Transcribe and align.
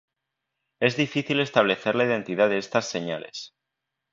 Es 0.79 0.95
difícil 0.97 1.39
establecer 1.41 1.93
la 1.95 2.05
identidad 2.05 2.49
de 2.49 2.57
estas 2.57 2.87
señales. 2.89 3.53